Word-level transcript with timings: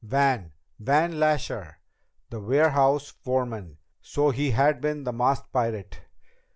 Van! 0.03 0.51
Van 0.79 1.19
Lasher! 1.19 1.77
The 2.31 2.39
warehouse 2.39 3.11
foreman! 3.21 3.77
So 4.01 4.31
he 4.31 4.49
had 4.49 4.81
been 4.81 5.03
the 5.03 5.13
masked 5.13 5.53
pirate! 5.53 6.01